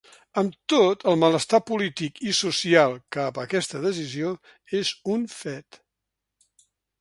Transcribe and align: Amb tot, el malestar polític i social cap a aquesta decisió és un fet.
Amb 0.41 0.53
tot, 0.71 1.03
el 1.11 1.17
malestar 1.23 1.59
polític 1.67 2.17
i 2.29 2.33
social 2.37 2.95
cap 3.17 3.37
a 3.39 3.45
aquesta 3.51 3.83
decisió 3.85 4.33
és 4.81 4.95
un 5.17 5.29
fet. 5.35 5.79